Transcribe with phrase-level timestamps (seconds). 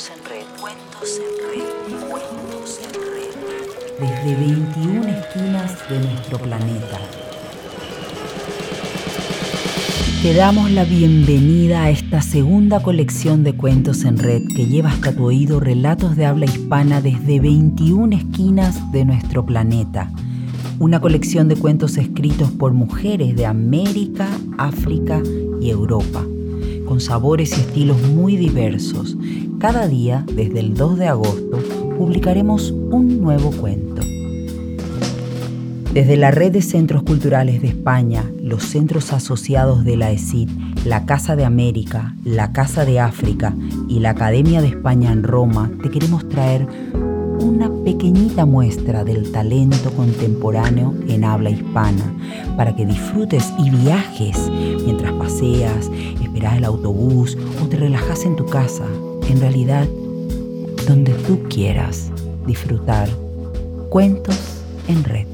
[0.00, 3.34] En red, cuentos en red, cuentos en red.
[4.00, 6.98] Desde 21 esquinas de nuestro planeta.
[10.22, 15.12] Te damos la bienvenida a esta segunda colección de cuentos en red que lleva hasta
[15.12, 20.10] tu oído relatos de habla hispana desde 21 esquinas de nuestro planeta.
[20.78, 25.20] Una colección de cuentos escritos por mujeres de América, África
[25.60, 26.24] y Europa
[26.90, 29.16] con sabores y estilos muy diversos.
[29.60, 31.58] Cada día, desde el 2 de agosto,
[31.98, 34.00] publicaremos un nuevo cuento.
[35.92, 40.48] Desde la Red de Centros Culturales de España, los centros asociados de la ESID,
[40.86, 43.54] la Casa de América, la Casa de África
[43.86, 46.66] y la Academia de España en Roma, te queremos traer
[47.38, 52.14] una pequeñita muestra del talento contemporáneo en habla hispana,
[52.56, 54.38] para que disfrutes y viajes
[54.86, 55.90] mientras paseas,
[56.22, 58.86] esperas el autobús o te relajas en tu casa.
[59.30, 59.86] En realidad,
[60.88, 62.10] donde tú quieras
[62.48, 63.08] disfrutar
[63.88, 65.26] cuentos en red.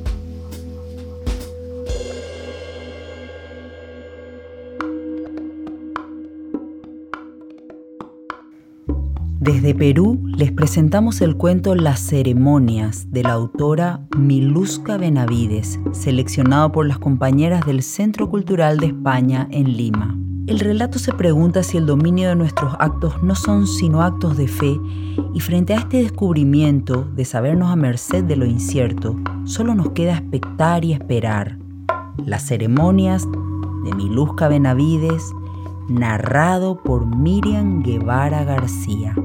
[9.41, 16.87] Desde Perú les presentamos el cuento Las ceremonias de la autora Miluska Benavides, seleccionado por
[16.87, 20.19] las compañeras del Centro Cultural de España en Lima.
[20.47, 24.47] El relato se pregunta si el dominio de nuestros actos no son sino actos de
[24.47, 24.81] fe
[25.35, 30.19] y frente a este descubrimiento de sabernos a merced de lo incierto, solo nos queda
[30.19, 31.59] expectar y esperar.
[32.25, 33.27] Las ceremonias
[33.85, 35.33] de Miluska Benavides,
[35.89, 39.17] narrado por Miriam Guevara García.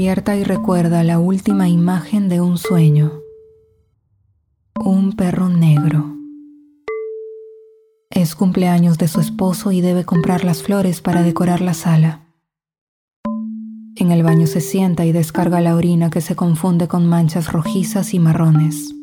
[0.00, 3.20] Despierta y recuerda la última imagen de un sueño.
[4.82, 6.16] Un perro negro.
[8.08, 12.22] Es cumpleaños de su esposo y debe comprar las flores para decorar la sala.
[13.94, 18.14] En el baño se sienta y descarga la orina que se confunde con manchas rojizas
[18.14, 18.94] y marrones.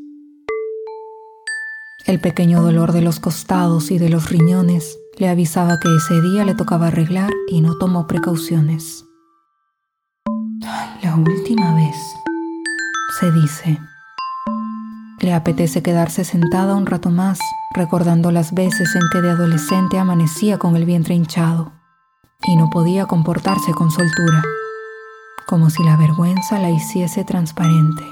[2.08, 6.44] El pequeño dolor de los costados y de los riñones le avisaba que ese día
[6.44, 9.06] le tocaba arreglar y no tomó precauciones.
[11.25, 11.95] Última vez,
[13.19, 13.79] se dice.
[15.19, 17.39] Le apetece quedarse sentada un rato más,
[17.73, 21.72] recordando las veces en que de adolescente amanecía con el vientre hinchado
[22.44, 24.44] y no podía comportarse con soltura,
[25.47, 28.03] como si la vergüenza la hiciese transparente.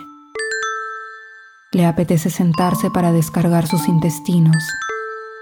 [1.73, 4.63] Le apetece sentarse para descargar sus intestinos,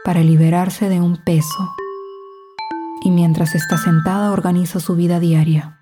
[0.04, 1.74] para liberarse de un peso,
[3.06, 5.80] y mientras está sentada organiza su vida diaria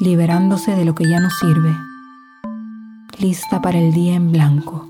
[0.00, 1.76] liberándose de lo que ya no sirve,
[3.18, 4.88] lista para el día en blanco.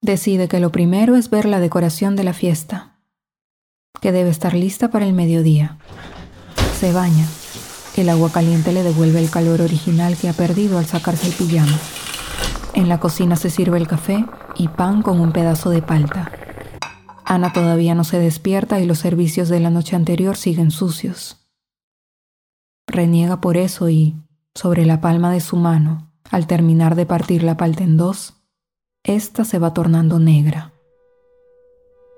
[0.00, 2.98] Decide que lo primero es ver la decoración de la fiesta,
[4.00, 5.78] que debe estar lista para el mediodía.
[6.78, 7.26] Se baña.
[7.96, 11.78] El agua caliente le devuelve el calor original que ha perdido al sacarse el pijama.
[12.74, 14.24] En la cocina se sirve el café
[14.56, 16.43] y pan con un pedazo de palta.
[17.34, 21.48] Ana todavía no se despierta y los servicios de la noche anterior siguen sucios.
[22.86, 24.14] Reniega por eso y,
[24.54, 28.34] sobre la palma de su mano, al terminar de partir la palta en dos,
[29.02, 30.74] ésta se va tornando negra.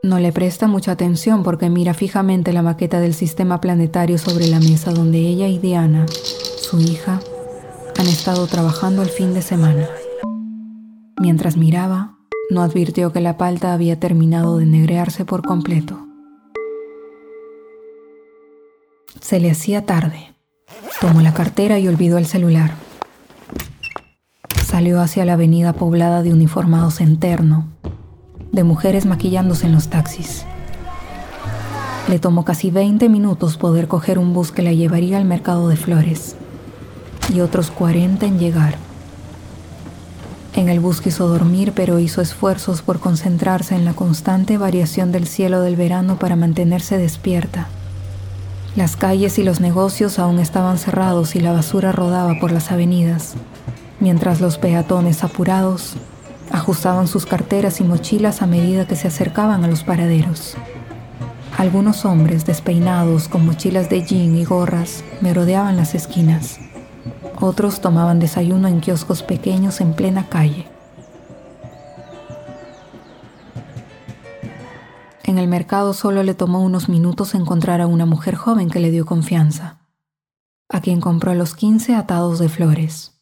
[0.03, 4.61] No le presta mucha atención porque mira fijamente la maqueta del sistema planetario sobre la
[4.61, 6.05] mesa donde ella y Diana,
[6.61, 7.21] su hija,
[7.99, 9.89] han estado trabajando el fin de semana.
[11.19, 12.16] Mientras miraba,
[12.49, 16.07] no advirtió que la palta había terminado de negrearse por completo.
[19.21, 20.35] Se le hacía tarde.
[21.01, 22.73] Tomó la cartera y olvidó el celular.
[24.65, 27.67] Salió hacia la avenida poblada de uniformados en terno,
[28.53, 30.45] de mujeres maquillándose en los taxis.
[32.09, 35.77] Le tomó casi 20 minutos poder coger un bus que la llevaría al mercado de
[35.77, 36.37] flores
[37.35, 38.86] y otros 40 en llegar.
[40.57, 45.29] En el bus quiso dormir, pero hizo esfuerzos por concentrarse en la constante variación del
[45.29, 47.69] cielo del verano para mantenerse despierta.
[48.75, 53.35] Las calles y los negocios aún estaban cerrados y la basura rodaba por las avenidas,
[54.01, 55.97] mientras los peatones apurados
[56.53, 60.57] Ajustaban sus carteras y mochilas a medida que se acercaban a los paraderos.
[61.59, 66.59] Algunos hombres despeinados con mochilas de jean y gorras me rodeaban las esquinas.
[67.41, 70.67] Otros tomaban desayuno en kioscos pequeños en plena calle.
[75.25, 78.91] En el mercado solo le tomó unos minutos encontrar a una mujer joven que le
[78.91, 79.81] dio confianza,
[80.69, 83.21] a quien compró los 15 atados de flores.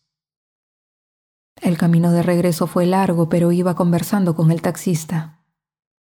[1.60, 5.40] El camino de regreso fue largo, pero iba conversando con el taxista.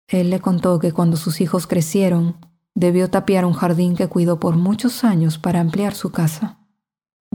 [0.07, 2.35] Él le contó que cuando sus hijos crecieron,
[2.75, 6.62] debió tapiar un jardín que cuidó por muchos años para ampliar su casa.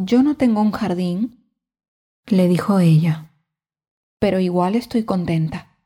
[0.00, 1.44] Yo no tengo un jardín,
[2.26, 3.32] le dijo ella.
[4.20, 5.76] Pero igual estoy contenta.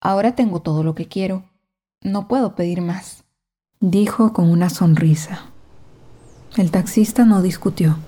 [0.00, 1.44] Ahora tengo todo lo que quiero.
[2.00, 3.24] No puedo pedir más,
[3.78, 5.50] dijo con una sonrisa.
[6.56, 7.98] El taxista no discutió.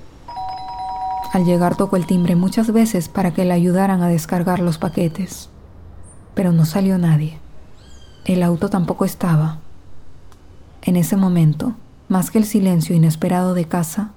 [1.35, 5.51] Al llegar tocó el timbre muchas veces para que le ayudaran a descargar los paquetes,
[6.33, 7.39] pero no salió nadie.
[8.25, 9.59] El auto tampoco estaba.
[10.81, 11.75] En ese momento,
[12.09, 14.15] más que el silencio inesperado de casa,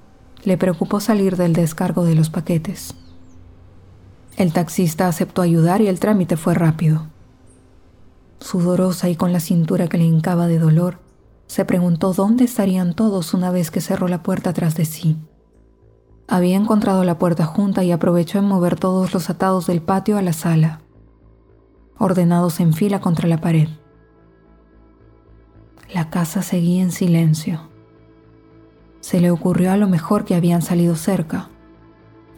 [0.47, 2.95] le preocupó salir del descargo de los paquetes.
[4.37, 7.07] El taxista aceptó ayudar y el trámite fue rápido.
[8.39, 10.99] Sudorosa y con la cintura que le hincaba de dolor,
[11.47, 15.17] se preguntó dónde estarían todos una vez que cerró la puerta tras de sí.
[16.29, 20.21] Había encontrado la puerta junta y aprovechó en mover todos los atados del patio a
[20.21, 20.79] la sala,
[21.97, 23.67] ordenados en fila contra la pared.
[25.93, 27.67] La casa seguía en silencio.
[29.01, 31.49] Se le ocurrió a lo mejor que habían salido cerca,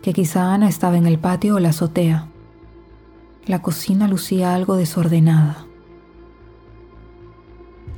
[0.02, 2.28] que quizá Ana estaba en el patio o la azotea.
[3.46, 5.66] La cocina lucía algo desordenada.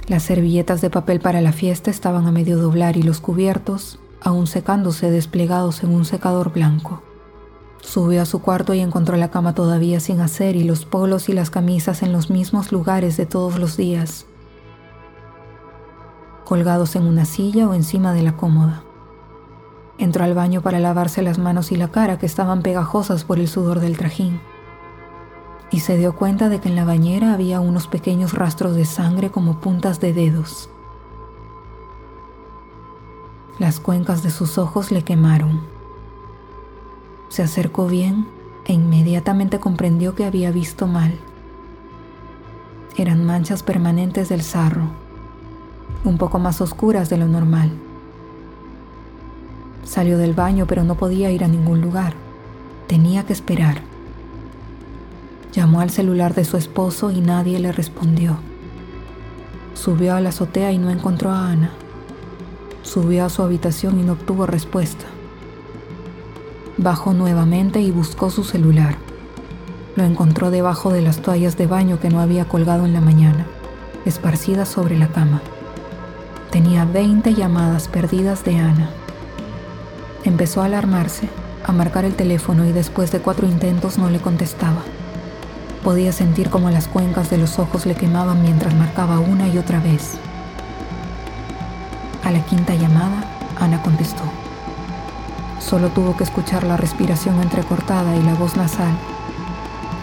[0.07, 4.47] Las servilletas de papel para la fiesta estaban a medio doblar y los cubiertos aún
[4.47, 7.01] secándose desplegados en un secador blanco.
[7.81, 11.33] Subió a su cuarto y encontró la cama todavía sin hacer y los polos y
[11.33, 14.27] las camisas en los mismos lugares de todos los días,
[16.51, 18.83] colgados en una silla o encima de la cómoda.
[19.97, 23.47] Entró al baño para lavarse las manos y la cara que estaban pegajosas por el
[23.47, 24.41] sudor del trajín.
[25.71, 29.31] Y se dio cuenta de que en la bañera había unos pequeños rastros de sangre
[29.31, 30.69] como puntas de dedos.
[33.57, 35.61] Las cuencas de sus ojos le quemaron.
[37.29, 38.27] Se acercó bien
[38.65, 41.17] e inmediatamente comprendió que había visto mal.
[42.97, 44.89] Eran manchas permanentes del sarro,
[46.03, 47.71] un poco más oscuras de lo normal.
[49.83, 52.13] Salió del baño pero no podía ir a ningún lugar.
[52.87, 53.81] Tenía que esperar.
[55.53, 58.37] Llamó al celular de su esposo y nadie le respondió.
[59.73, 61.71] Subió a la azotea y no encontró a Ana.
[62.83, 65.05] Subió a su habitación y no obtuvo respuesta.
[66.77, 68.95] Bajó nuevamente y buscó su celular.
[69.95, 73.45] Lo encontró debajo de las toallas de baño que no había colgado en la mañana,
[74.05, 75.41] esparcidas sobre la cama.
[76.51, 78.89] Tenía 20 llamadas perdidas de Ana.
[80.25, 81.29] Empezó a alarmarse,
[81.65, 84.81] a marcar el teléfono y después de cuatro intentos no le contestaba.
[85.81, 89.79] Podía sentir como las cuencas de los ojos le quemaban mientras marcaba una y otra
[89.79, 90.17] vez.
[92.25, 93.23] A la quinta llamada,
[93.57, 94.23] Ana contestó.
[95.59, 98.91] Solo tuvo que escuchar la respiración entrecortada y la voz nasal,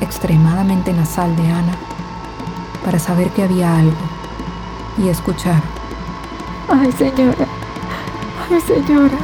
[0.00, 1.76] extremadamente nasal de Ana,
[2.86, 3.98] para saber que había algo
[4.96, 5.77] y escuchar.
[6.70, 7.46] Ay, señora.
[8.50, 9.18] Ay, señora.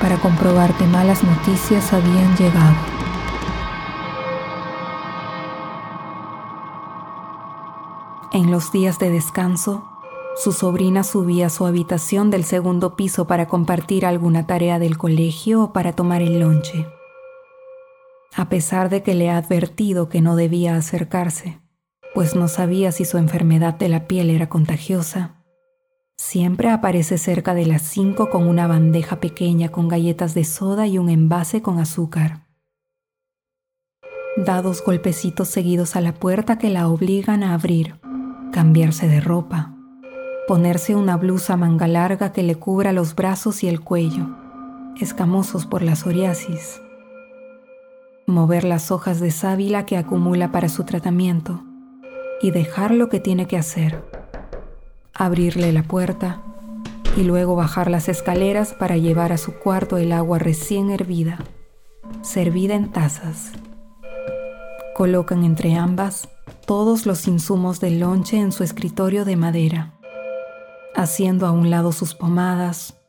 [0.00, 2.76] Para comprobar que malas noticias habían llegado.
[8.32, 9.84] En los días de descanso,
[10.36, 15.64] su sobrina subía a su habitación del segundo piso para compartir alguna tarea del colegio
[15.64, 16.86] o para tomar el lonche.
[18.36, 21.58] A pesar de que le ha advertido que no debía acercarse,
[22.14, 25.39] pues no sabía si su enfermedad de la piel era contagiosa,
[26.20, 30.98] siempre aparece cerca de las cinco con una bandeja pequeña con galletas de soda y
[30.98, 32.46] un envase con azúcar.
[34.36, 38.00] Da dos golpecitos seguidos a la puerta que la obligan a abrir,
[38.52, 39.76] cambiarse de ropa
[40.50, 44.26] ponerse una blusa manga larga que le cubra los brazos y el cuello,
[45.00, 46.82] escamosos por la psoriasis,
[48.26, 51.62] mover las hojas de sábila que acumula para su tratamiento
[52.42, 54.02] y dejar lo que tiene que hacer,
[55.14, 56.42] abrirle la puerta
[57.16, 61.38] y luego bajar las escaleras para llevar a su cuarto el agua recién hervida,
[62.22, 63.52] servida en tazas.
[64.94, 66.28] Colocan entre ambas
[66.66, 69.94] todos los insumos del lonche en su escritorio de madera
[70.94, 73.00] haciendo a un lado sus pomadas,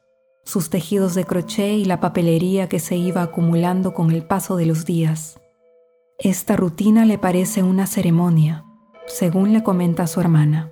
[0.44, 4.66] sus tejidos de crochet y la papelería que se iba acumulando con el paso de
[4.66, 5.38] los días,
[6.18, 8.64] Esta rutina le parece una ceremonia,
[9.08, 10.72] según le comenta su hermana,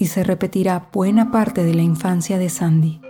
[0.00, 3.02] y se repetirá buena parte de la infancia de Sandy.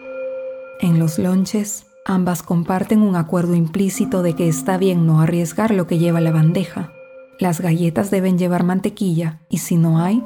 [0.81, 5.87] En los lonches, ambas comparten un acuerdo implícito de que está bien no arriesgar lo
[5.87, 6.93] que lleva la bandeja.
[7.39, 10.25] Las galletas deben llevar mantequilla y si no hay,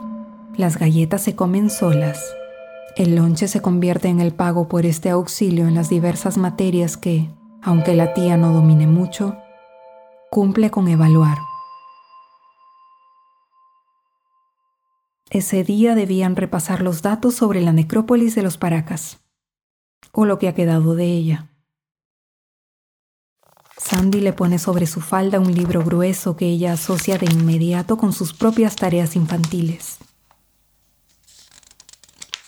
[0.56, 2.24] las galletas se comen solas.
[2.96, 7.28] El lonche se convierte en el pago por este auxilio en las diversas materias que,
[7.62, 9.36] aunque la tía no domine mucho,
[10.30, 11.36] cumple con evaluar.
[15.34, 19.18] Ese día debían repasar los datos sobre la necrópolis de los Paracas,
[20.12, 21.50] o lo que ha quedado de ella.
[23.76, 28.12] Sandy le pone sobre su falda un libro grueso que ella asocia de inmediato con
[28.12, 29.98] sus propias tareas infantiles.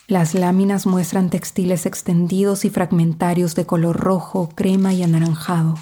[0.06, 5.74] Las láminas muestran textiles extendidos y fragmentarios de color rojo, crema y anaranjado.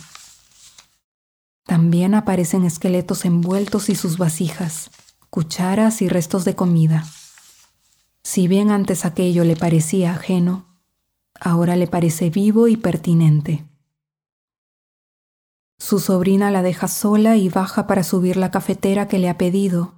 [1.66, 4.90] También aparecen esqueletos envueltos y sus vasijas,
[5.34, 7.04] cucharas y restos de comida.
[8.22, 10.78] Si bien antes aquello le parecía ajeno,
[11.40, 13.66] ahora le parece vivo y pertinente.
[15.76, 19.94] Su sobrina la deja sola y baja para subir la cafetera que le ha pedido,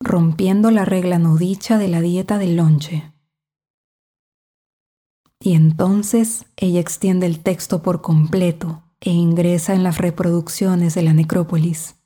[0.00, 3.14] rompiendo la regla no dicha de la dieta del lonche.
[5.40, 11.14] Y entonces ella extiende el texto por completo e ingresa en las reproducciones de la
[11.14, 11.97] necrópolis,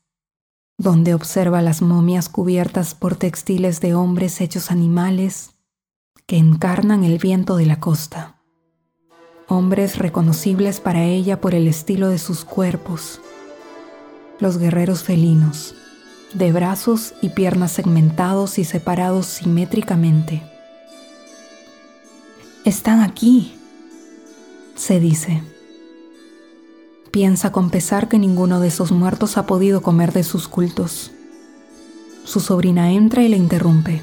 [0.82, 5.50] donde observa las momias cubiertas por textiles de hombres hechos animales
[6.26, 8.42] que encarnan el viento de la costa.
[9.48, 13.20] Hombres reconocibles para ella por el estilo de sus cuerpos,
[14.40, 15.74] los guerreros felinos,
[16.34, 20.42] de brazos y piernas segmentados y separados simétricamente
[22.64, 23.54] están aquí,
[24.76, 25.42] se dice.
[27.12, 31.11] Piensa con pesar que ninguno de esos muertos ha podido comer de sus cultos.
[32.25, 34.00] Su sobrina entra y le interrumpe.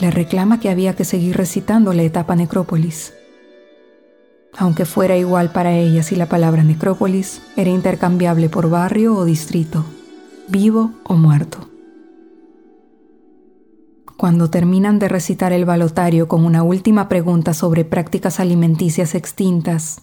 [0.00, 3.14] Le reclama que había que seguir recitando la etapa necrópolis.
[4.58, 9.84] Aunque fuera igual para ella si la palabra necrópolis era intercambiable por barrio o distrito,
[10.48, 11.70] vivo o muerto.
[14.16, 20.02] Cuando terminan de recitar el balotario con una última pregunta sobre prácticas alimenticias extintas,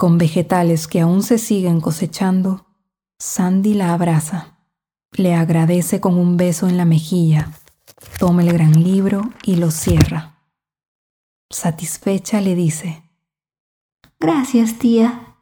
[0.00, 2.64] con vegetales que aún se siguen cosechando,
[3.18, 4.56] Sandy la abraza,
[5.12, 7.52] le agradece con un beso en la mejilla,
[8.18, 10.38] toma el gran libro y lo cierra.
[11.50, 13.02] Satisfecha le dice,
[14.18, 15.36] Gracias, tía.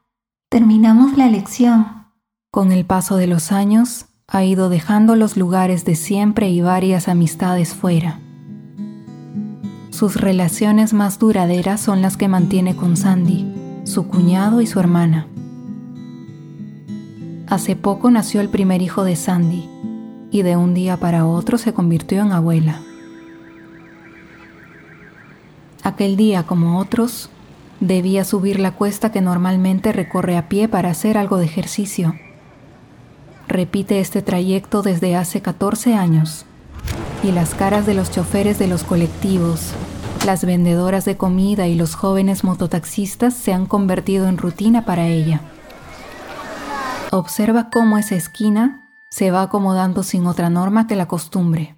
[0.51, 2.09] Terminamos la lección.
[2.51, 7.07] Con el paso de los años, ha ido dejando los lugares de siempre y varias
[7.07, 8.21] amistades fuera.
[9.91, 13.58] Sus relaciones más duraderas son las que mantiene con Sandy,
[13.89, 15.27] su cuñado y su hermana.
[17.47, 19.69] Hace poco nació el primer hijo de Sandy
[20.31, 22.81] y de un día para otro se convirtió en abuela.
[25.83, 27.31] Aquel día, como otros,
[27.81, 32.15] debía subir la cuesta que normalmente recorre a pie para hacer algo de ejercicio
[33.49, 36.45] repite este trayecto desde hace 14 años
[37.25, 39.73] y las caras de los choferes de los colectivos,
[40.25, 45.41] las vendedoras de comida y los jóvenes mototaxistas se han convertido en rutina para ella.
[47.11, 51.77] Observa cómo esa esquina se va acomodando sin otra norma que la costumbre.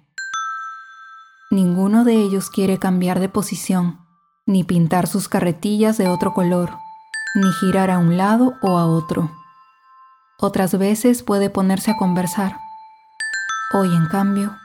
[1.49, 3.99] Ninguno de ellos quiere cambiar de posición,
[4.45, 6.71] ni pintar sus carretillas de otro color,
[7.35, 9.31] ni girar a un lado o a otro.
[10.39, 12.57] Otras veces puede ponerse a conversar.
[13.73, 14.57] Hoy, en cambio,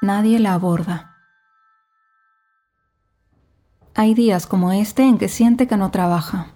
[0.00, 1.13] nadie la aborda.
[3.96, 6.48] Hay días como este en que siente que no trabaja.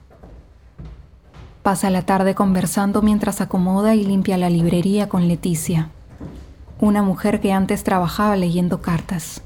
[1.62, 5.90] Pasa la tarde conversando mientras acomoda y limpia la librería con Leticia,
[6.80, 9.42] una mujer que antes trabajaba leyendo cartas.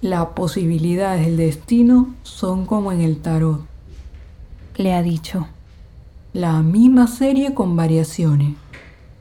[0.00, 3.64] Las posibilidades del destino son como en el tarot,
[4.76, 5.46] le ha dicho.
[6.32, 8.54] La misma serie con variaciones.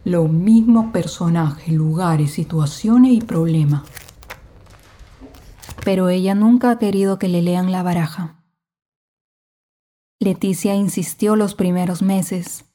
[0.04, 3.82] Los mismos personajes, lugares, situaciones y problemas.
[5.88, 8.44] Pero ella nunca ha querido que le lean la baraja.
[10.20, 12.66] Leticia insistió los primeros meses,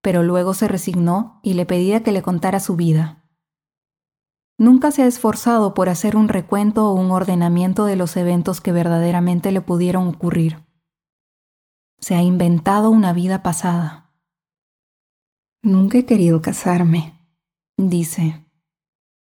[0.00, 3.24] pero luego se resignó y le pedía que le contara su vida.
[4.56, 8.70] Nunca se ha esforzado por hacer un recuento o un ordenamiento de los eventos que
[8.70, 10.70] verdaderamente le pudieron ocurrir
[12.00, 14.10] se ha inventado una vida pasada.
[15.62, 17.14] Nunca he querido casarme,
[17.76, 18.46] dice.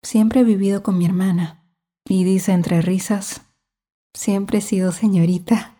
[0.03, 1.64] Siempre he vivido con mi hermana.
[2.07, 3.43] Y dice entre risas,
[4.13, 5.75] siempre he sido señorita.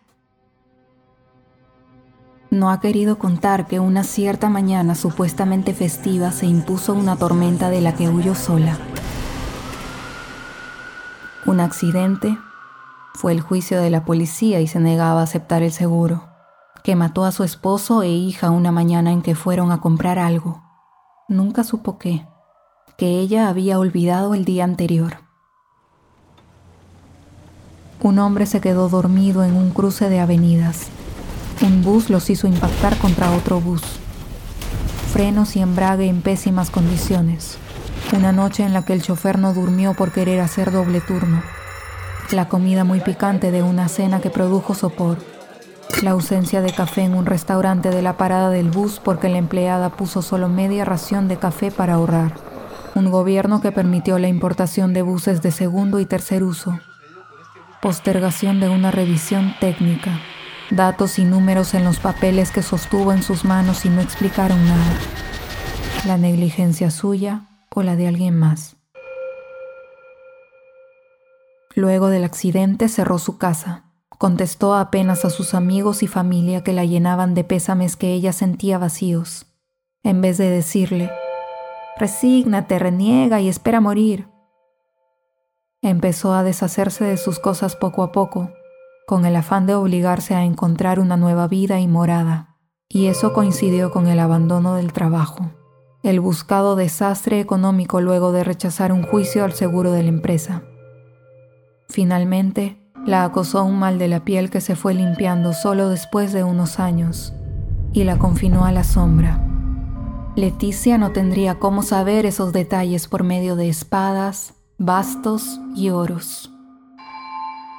[2.55, 7.81] no ha querido contar que una cierta mañana supuestamente festiva se impuso una tormenta de
[7.81, 8.77] la que huyó sola.
[11.45, 12.37] Un accidente
[13.13, 16.29] fue el juicio de la policía y se negaba a aceptar el seguro,
[16.83, 20.63] que mató a su esposo e hija una mañana en que fueron a comprar algo.
[21.27, 22.25] Nunca supo qué,
[22.97, 25.24] que ella había olvidado el día anterior.
[28.05, 30.91] Un hombre se quedó dormido en un cruce de avenidas
[31.61, 33.81] un bus los hizo impactar contra otro bus.
[35.13, 37.57] Frenos y embrague en pésimas condiciones.
[38.15, 41.41] Una noche en la que el chofer no durmió por querer hacer doble turno.
[42.31, 45.17] La comida muy picante de una cena que produjo sopor.
[46.03, 49.89] La ausencia de café en un restaurante de la parada del bus porque la empleada
[49.89, 52.33] puso solo media ración de café para ahorrar.
[52.95, 56.79] Un gobierno que permitió la importación de buses de segundo y tercer uso.
[57.85, 60.19] Postergación de una revisión técnica
[60.71, 64.97] datos y números en los papeles que sostuvo en sus manos y no explicaron nada.
[66.07, 68.75] La negligencia suya o la de alguien más.
[71.75, 73.83] Luego del accidente cerró su casa.
[74.17, 78.79] Contestó apenas a sus amigos y familia que la llenaban de pésames que ella sentía
[78.79, 79.45] vacíos.
[80.01, 81.11] En vez de decirle,
[81.99, 84.34] resígnate, reniega y espera morir.
[85.85, 88.49] Empezó a deshacerse de sus cosas poco a poco,
[89.05, 92.57] con el afán de obligarse a encontrar una nueva vida y morada,
[92.89, 95.51] y eso coincidió con el abandono del trabajo,
[96.01, 100.63] el buscado desastre económico luego de rechazar un juicio al seguro de la empresa.
[101.87, 106.43] Finalmente, la acosó un mal de la piel que se fue limpiando solo después de
[106.43, 107.31] unos años
[107.93, 109.39] y la confinó a la sombra.
[110.35, 116.51] Leticia no tendría cómo saber esos detalles por medio de espadas, bastos y oros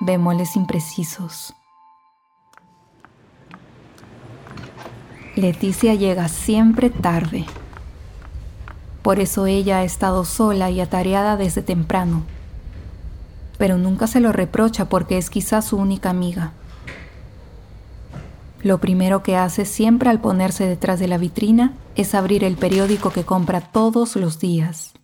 [0.01, 1.55] bemoles imprecisos.
[5.35, 7.45] Leticia llega siempre tarde.
[9.03, 12.23] Por eso ella ha estado sola y atareada desde temprano.
[13.59, 16.53] Pero nunca se lo reprocha porque es quizás su única amiga.
[18.63, 23.11] Lo primero que hace siempre al ponerse detrás de la vitrina es abrir el periódico
[23.11, 24.95] que compra todos los días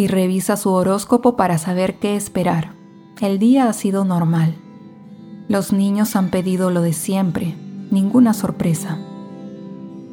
[0.00, 2.72] y revisa su horóscopo para saber qué esperar.
[3.20, 4.56] El día ha sido normal.
[5.46, 7.54] Los niños han pedido lo de siempre,
[7.90, 8.98] ninguna sorpresa.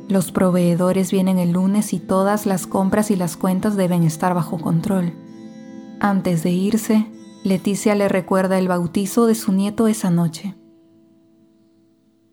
[0.10, 4.60] Los proveedores vienen el lunes y todas las compras y las cuentas deben estar bajo
[4.60, 5.14] control.
[6.02, 7.08] Antes de irse,
[7.46, 10.58] Leticia le recuerda el bautizo de su nieto esa noche.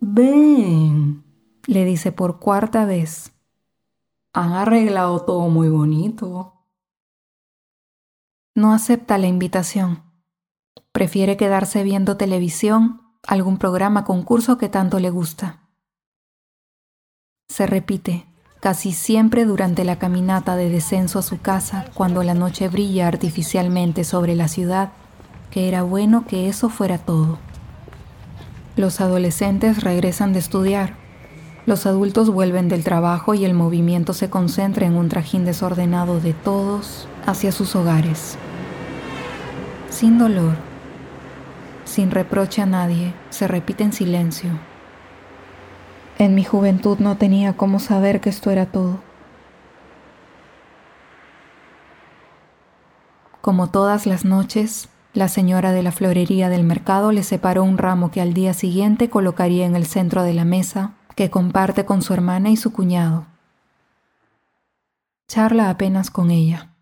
[0.00, 1.22] Ven,
[1.68, 3.30] le dice por cuarta vez.
[4.32, 6.53] Han arreglado todo muy bonito.
[8.56, 10.04] No acepta la invitación.
[10.92, 15.66] Prefiere quedarse viendo televisión, algún programa concurso que tanto le gusta.
[17.48, 18.26] Se repite,
[18.60, 24.04] casi siempre durante la caminata de descenso a su casa, cuando la noche brilla artificialmente
[24.04, 24.92] sobre la ciudad,
[25.50, 27.40] que era bueno que eso fuera todo.
[28.76, 30.94] Los adolescentes regresan de estudiar,
[31.66, 36.34] los adultos vuelven del trabajo y el movimiento se concentra en un trajín desordenado de
[36.34, 38.38] todos hacia sus hogares.
[39.94, 40.56] Sin dolor,
[41.84, 44.50] sin reproche a nadie, se repite en silencio.
[46.18, 48.98] En mi juventud no tenía cómo saber que esto era todo.
[53.40, 58.10] Como todas las noches, la señora de la florería del mercado le separó un ramo
[58.10, 62.12] que al día siguiente colocaría en el centro de la mesa que comparte con su
[62.14, 63.26] hermana y su cuñado.
[65.28, 66.73] Charla apenas con ella.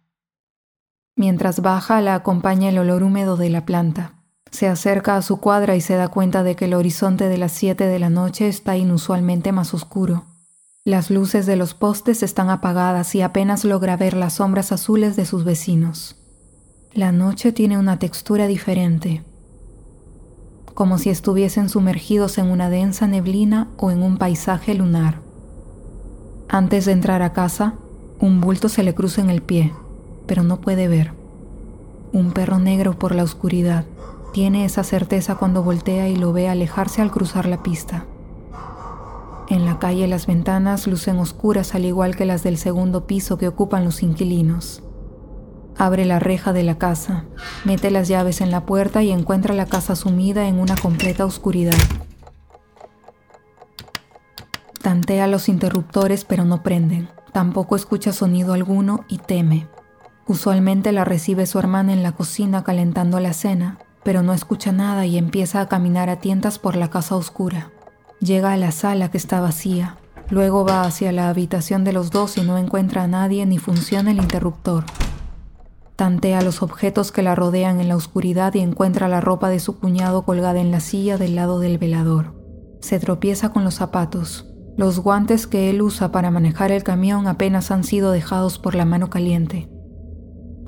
[1.15, 4.15] Mientras baja la acompaña el olor húmedo de la planta.
[4.51, 7.53] Se acerca a su cuadra y se da cuenta de que el horizonte de las
[7.53, 10.27] siete de la noche está inusualmente más oscuro.
[10.85, 15.27] Las luces de los postes están apagadas y apenas logra ver las sombras azules de
[15.27, 16.17] sus vecinos.
[16.93, 19.23] La noche tiene una textura diferente,
[20.75, 25.21] como si estuviesen sumergidos en una densa neblina o en un paisaje lunar.
[26.49, 27.75] Antes de entrar a casa,
[28.19, 29.73] un bulto se le cruza en el pie,
[30.27, 31.13] pero no puede ver.
[32.13, 33.85] Un perro negro por la oscuridad.
[34.33, 38.07] Tiene esa certeza cuando voltea y lo ve alejarse al cruzar la pista.
[39.49, 43.49] En la calle las ventanas lucen oscuras al igual que las del segundo piso que
[43.49, 44.83] ocupan los inquilinos.
[45.77, 47.25] Abre la reja de la casa,
[47.65, 51.77] mete las llaves en la puerta y encuentra la casa sumida en una completa oscuridad.
[54.83, 57.09] Tantea los interruptores pero no prenden.
[57.33, 59.69] Tampoco escucha sonido alguno y teme.
[60.27, 65.07] Usualmente la recibe su hermana en la cocina calentando la cena, pero no escucha nada
[65.07, 67.73] y empieza a caminar a tientas por la casa oscura.
[68.21, 69.97] Llega a la sala que está vacía,
[70.31, 74.13] luego va hacia la habitación de los dos y no encuentra a nadie ni funciona
[74.13, 74.85] el interruptor.
[75.97, 79.79] Tantea los objetos que la rodean en la oscuridad y encuentra la ropa de su
[79.79, 82.35] cuñado colgada en la silla del lado del velador.
[82.81, 84.47] Se tropieza con los zapatos.
[84.77, 88.85] Los guantes que él usa para manejar el camión apenas han sido dejados por la
[88.85, 89.69] mano caliente.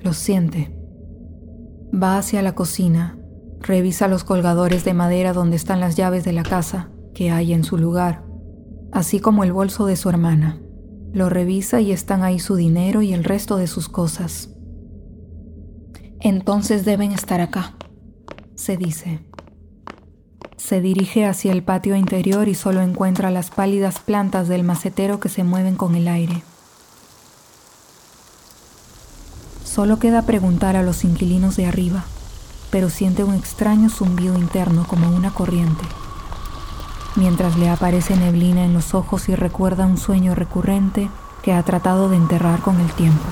[0.04, 0.70] Los siente.
[1.90, 3.18] Va hacia la cocina,
[3.60, 7.64] revisa los colgadores de madera donde están las llaves de la casa que hay en
[7.64, 8.22] su lugar,
[8.92, 10.60] así como el bolso de su hermana.
[11.14, 14.50] Lo revisa y están ahí su dinero y el resto de sus cosas.
[16.20, 17.74] Entonces deben estar acá,
[18.56, 19.20] se dice.
[20.58, 25.30] Se dirige hacia el patio interior y solo encuentra las pálidas plantas del macetero que
[25.30, 26.42] se mueven con el aire.
[29.74, 32.04] Solo queda preguntar a los inquilinos de arriba,
[32.70, 35.82] pero siente un extraño zumbido interno como una corriente.
[37.16, 41.10] Mientras le aparece neblina en los ojos y recuerda un sueño recurrente
[41.42, 43.24] que ha tratado de enterrar con el tiempo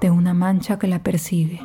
[0.00, 1.60] de una mancha que la persigue.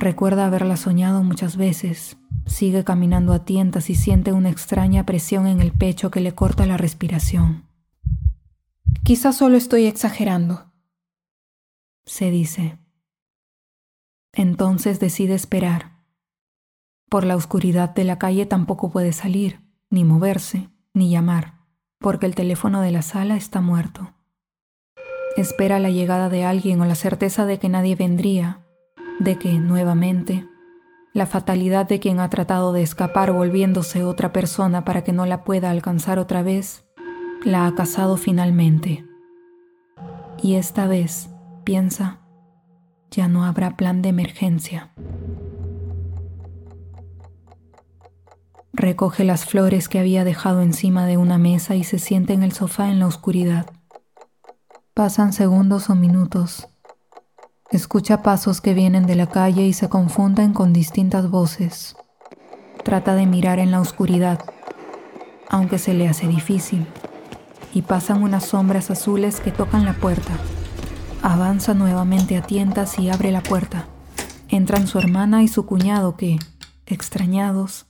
[0.00, 2.16] Recuerda haberla soñado muchas veces.
[2.44, 6.66] Sigue caminando a tientas y siente una extraña presión en el pecho que le corta
[6.66, 7.66] la respiración.
[9.04, 10.73] Quizás solo estoy exagerando,
[12.06, 12.78] se dice.
[14.32, 16.02] Entonces decide esperar.
[17.08, 21.60] Por la oscuridad de la calle tampoco puede salir, ni moverse, ni llamar,
[21.98, 24.14] porque el teléfono de la sala está muerto.
[25.36, 28.66] Espera la llegada de alguien o la certeza de que nadie vendría,
[29.18, 30.48] de que, nuevamente,
[31.12, 35.44] la fatalidad de quien ha tratado de escapar volviéndose otra persona para que no la
[35.44, 36.84] pueda alcanzar otra vez,
[37.44, 39.04] la ha casado finalmente.
[40.42, 41.30] Y esta vez,
[41.64, 42.20] piensa,
[43.10, 44.90] ya no habrá plan de emergencia.
[48.72, 52.52] Recoge las flores que había dejado encima de una mesa y se sienta en el
[52.52, 53.66] sofá en la oscuridad.
[54.94, 56.68] Pasan segundos o minutos.
[57.70, 61.96] Escucha pasos que vienen de la calle y se confunden con distintas voces.
[62.84, 64.40] Trata de mirar en la oscuridad,
[65.48, 66.86] aunque se le hace difícil,
[67.72, 70.32] y pasan unas sombras azules que tocan la puerta.
[71.26, 73.86] Avanza nuevamente a tientas y abre la puerta.
[74.50, 76.38] Entran su hermana y su cuñado que,
[76.84, 77.86] extrañados,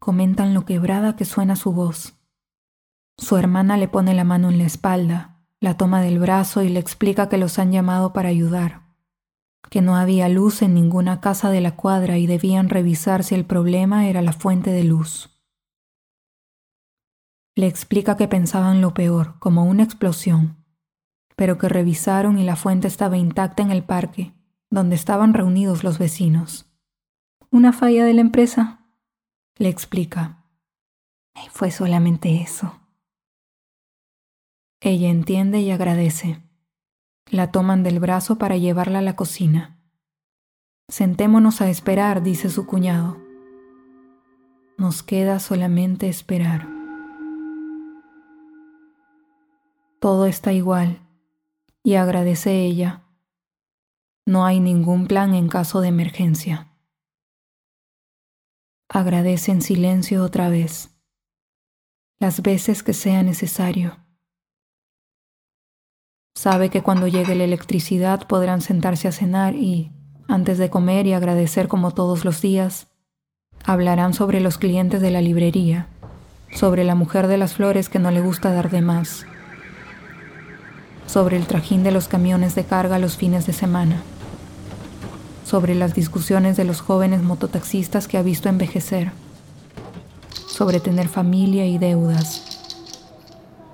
[0.00, 2.14] comentan lo quebrada que suena su voz.
[3.16, 6.80] Su hermana le pone la mano en la espalda la toma del brazo y le
[6.80, 8.82] explica que los han llamado para ayudar,
[9.70, 13.44] que no había luz en ninguna casa de la cuadra y debían revisar si el
[13.44, 15.30] problema era la fuente de luz.
[17.54, 20.57] Le explica que pensaban lo peor, como una explosión,
[21.38, 24.34] pero que revisaron y la fuente estaba intacta en el parque,
[24.70, 26.68] donde estaban reunidos los vecinos.
[27.52, 28.90] Una falla de la empresa,
[29.56, 30.44] le explica.
[31.52, 32.80] Fue solamente eso.
[34.80, 36.42] Ella entiende y agradece.
[37.30, 39.78] La toman del brazo para llevarla a la cocina.
[40.88, 43.16] Sentémonos a esperar, dice su cuñado.
[44.76, 46.66] Nos queda solamente esperar.
[50.00, 51.00] Todo está igual,
[51.88, 53.04] y agradece ella.
[54.26, 56.76] No hay ningún plan en caso de emergencia.
[58.90, 60.90] Agradece en silencio otra vez,
[62.20, 63.96] las veces que sea necesario.
[66.34, 69.90] Sabe que cuando llegue la electricidad podrán sentarse a cenar y,
[70.28, 72.88] antes de comer y agradecer como todos los días,
[73.64, 75.88] hablarán sobre los clientes de la librería,
[76.52, 79.24] sobre la mujer de las flores que no le gusta dar de más,
[81.08, 84.02] sobre el trajín de los camiones de carga los fines de semana,
[85.44, 89.10] sobre las discusiones de los jóvenes mototaxistas que ha visto envejecer,
[90.46, 92.42] sobre tener familia y deudas,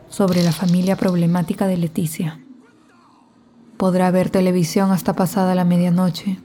[0.08, 2.40] sobre la familia problemática de Leticia.
[3.76, 6.38] Podrá ver televisión hasta pasada la medianoche,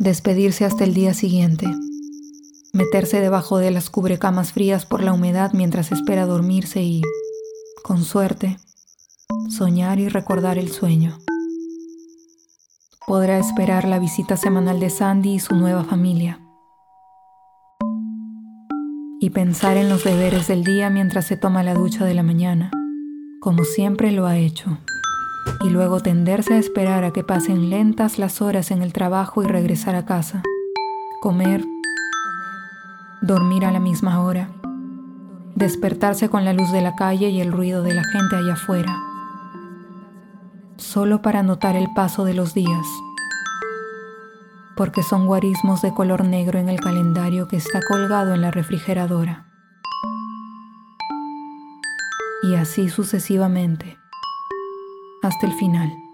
[0.00, 1.68] despedirse hasta el día siguiente,
[2.72, 7.02] meterse debajo de las cubrecamas frías por la humedad mientras espera dormirse y,
[7.84, 8.58] con suerte,
[9.48, 11.18] soñar y recordar el sueño.
[13.06, 16.40] Podrá esperar la visita semanal de Sandy y su nueva familia.
[19.20, 22.70] Y pensar en los deberes del día mientras se toma la ducha de la mañana,
[23.40, 24.78] como siempre lo ha hecho
[25.62, 29.46] y luego tenderse a esperar a que pasen lentas las horas en el trabajo y
[29.46, 30.42] regresar a casa.
[31.20, 31.64] Comer,
[33.22, 34.50] dormir a la misma hora,
[35.54, 38.94] despertarse con la luz de la calle y el ruido de la gente allá afuera,
[40.96, 42.86] solo para notar el paso de los días.
[44.78, 49.46] porque son guarismos de color negro en el calendario que está colgado en la refrigeradora.
[52.42, 53.98] Y así sucesivamente,
[55.22, 56.05] hasta el final.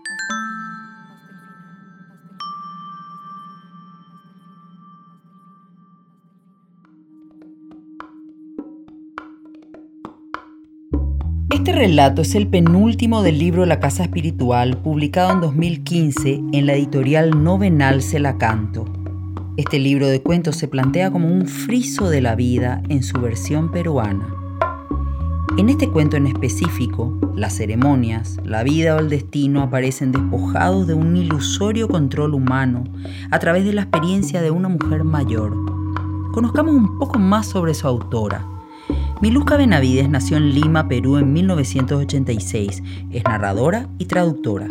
[11.83, 17.43] Relato es el penúltimo del libro La Casa Espiritual, publicado en 2015 en la editorial
[17.43, 18.85] Novenal Celacanto.
[19.57, 23.73] Este libro de cuentos se plantea como un friso de la vida en su versión
[23.73, 24.33] peruana.
[25.59, 30.95] En este cuento en específico, las ceremonias, la vida o el destino aparecen despojados de
[30.95, 32.85] un ilusorio control humano
[33.33, 35.53] a través de la experiencia de una mujer mayor.
[36.33, 38.47] Conozcamos un poco más sobre su autora,
[39.23, 42.83] Miluska Benavides nació en Lima, Perú en 1986.
[43.13, 44.67] Es narradora y traductora.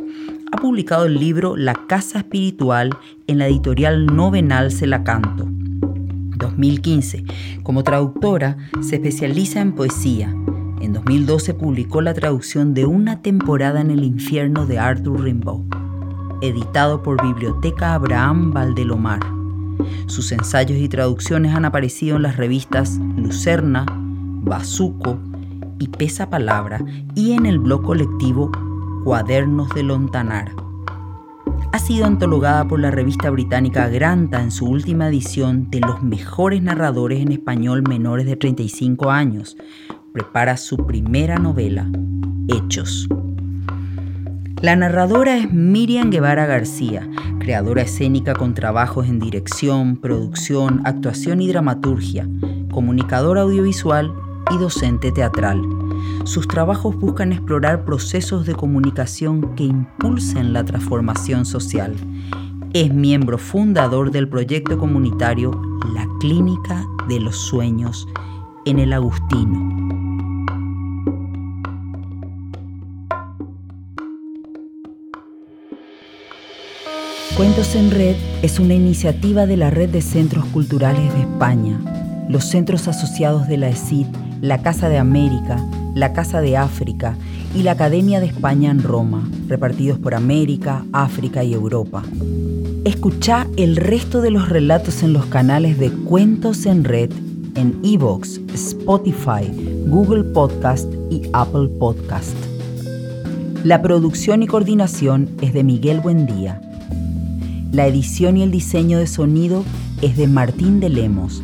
[0.51, 2.89] Ha publicado el libro La Casa Espiritual
[3.27, 5.47] en la editorial Novenal Celacanto.
[5.47, 7.23] 2015.
[7.63, 10.35] Como traductora, se especializa en poesía.
[10.81, 15.63] En 2012 publicó la traducción de Una temporada en el infierno de Arthur Rimbaud,
[16.41, 19.21] editado por Biblioteca Abraham Valdelomar.
[20.07, 23.85] Sus ensayos y traducciones han aparecido en las revistas Lucerna,
[24.41, 25.19] Bazuco
[25.79, 26.83] y Pesa Palabra
[27.15, 28.51] y en el blog colectivo
[29.03, 30.51] Cuadernos de Lontanar.
[31.71, 36.61] Ha sido antologada por la revista británica Granta en su última edición de los mejores
[36.61, 39.57] narradores en español menores de 35 años.
[40.11, 41.89] Prepara su primera novela,
[42.47, 43.07] Hechos.
[44.61, 51.47] La narradora es Miriam Guevara García, creadora escénica con trabajos en dirección, producción, actuación y
[51.47, 52.27] dramaturgia,
[52.69, 54.13] comunicadora audiovisual
[54.53, 55.61] y docente teatral.
[56.23, 61.95] Sus trabajos buscan explorar procesos de comunicación que impulsen la transformación social.
[62.73, 65.51] Es miembro fundador del proyecto comunitario
[65.93, 68.07] La Clínica de los Sueños
[68.65, 69.69] en el Agustino.
[77.35, 81.79] Cuentos en Red es una iniciativa de la Red de Centros Culturales de España,
[82.29, 84.05] los centros asociados de la ESID
[84.41, 87.15] la Casa de América, la Casa de África
[87.55, 92.03] y la Academia de España en Roma, repartidos por América, África y Europa.
[92.83, 97.11] Escucha el resto de los relatos en los canales de Cuentos en Red
[97.55, 99.51] en Evox, Spotify,
[99.85, 102.35] Google Podcast y Apple Podcast.
[103.63, 106.61] La producción y coordinación es de Miguel Buendía.
[107.71, 109.63] La edición y el diseño de sonido
[110.01, 111.43] es de Martín de Lemos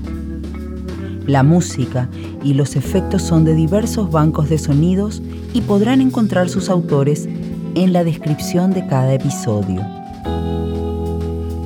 [1.27, 2.09] la música
[2.43, 5.21] y los efectos son de diversos bancos de sonidos
[5.53, 7.27] y podrán encontrar sus autores
[7.75, 9.85] en la descripción de cada episodio.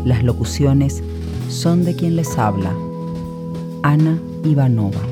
[0.04, 1.04] Las locuciones
[1.48, 2.74] son de quien les habla,
[3.84, 5.11] Ana Ivanova.